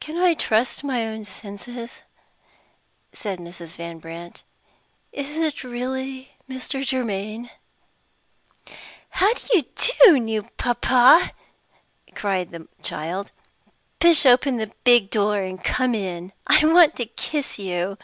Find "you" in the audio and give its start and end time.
9.52-9.66, 17.58-17.98